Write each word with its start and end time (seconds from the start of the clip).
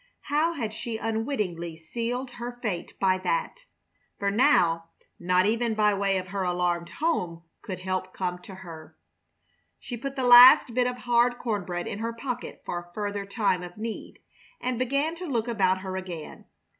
How 0.33 0.53
had 0.53 0.73
she 0.73 0.97
unwittingly 0.97 1.77
sealed 1.77 2.31
her 2.31 2.57
fate 2.59 2.97
by 2.99 3.19
that! 3.19 3.65
For 4.17 4.31
now 4.31 4.89
not 5.19 5.45
even 5.45 5.75
by 5.75 5.93
way 5.93 6.17
of 6.17 6.29
her 6.29 6.41
alarmed 6.41 6.89
home 6.89 7.43
could 7.61 7.81
help 7.81 8.11
come 8.11 8.39
to 8.39 8.55
her. 8.65 8.97
She 9.79 9.95
put 9.95 10.15
the 10.15 10.23
last 10.25 10.73
bit 10.73 10.87
of 10.87 10.97
hard 10.97 11.37
corn 11.37 11.65
bread 11.65 11.85
in 11.85 11.99
her 11.99 12.13
pocket 12.13 12.63
for 12.65 12.79
a 12.79 12.93
further 12.95 13.27
time 13.27 13.61
of 13.61 13.77
need, 13.77 14.17
and 14.59 14.79
began 14.79 15.13
to 15.17 15.27
look 15.27 15.47
about 15.47 15.81
her 15.81 15.95
again. 15.97 16.45